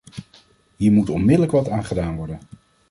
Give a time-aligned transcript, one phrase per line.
[0.77, 2.39] Hier moet onmiddellijk wat aan gedaan worden.